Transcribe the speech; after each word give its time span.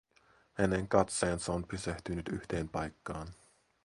Hänen 0.53 0.87
katseensa 0.87 1.53
on 1.53 1.67
pysähtynyt 1.67 2.27
yhteen 2.29 2.69
paikkaan. 2.69 3.27